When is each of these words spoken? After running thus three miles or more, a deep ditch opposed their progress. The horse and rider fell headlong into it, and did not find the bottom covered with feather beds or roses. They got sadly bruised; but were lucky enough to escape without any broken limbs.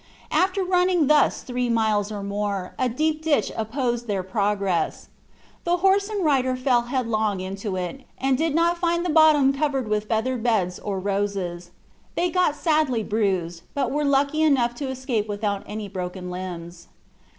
After 0.31 0.63
running 0.63 1.05
thus 1.05 1.43
three 1.43 1.69
miles 1.69 2.11
or 2.11 2.23
more, 2.23 2.73
a 2.79 2.89
deep 2.89 3.21
ditch 3.21 3.51
opposed 3.55 4.07
their 4.07 4.23
progress. 4.23 5.09
The 5.63 5.77
horse 5.77 6.09
and 6.09 6.25
rider 6.25 6.55
fell 6.55 6.85
headlong 6.87 7.39
into 7.39 7.75
it, 7.75 8.01
and 8.17 8.35
did 8.35 8.55
not 8.55 8.79
find 8.79 9.05
the 9.05 9.11
bottom 9.11 9.53
covered 9.53 9.87
with 9.87 10.05
feather 10.07 10.37
beds 10.39 10.79
or 10.79 10.99
roses. 10.99 11.69
They 12.15 12.31
got 12.31 12.55
sadly 12.55 13.03
bruised; 13.03 13.61
but 13.75 13.91
were 13.91 14.03
lucky 14.03 14.41
enough 14.41 14.73
to 14.81 14.89
escape 14.89 15.29
without 15.29 15.61
any 15.67 15.87
broken 15.87 16.31
limbs. 16.31 16.87